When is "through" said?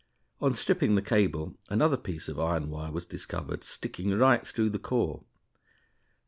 4.47-4.71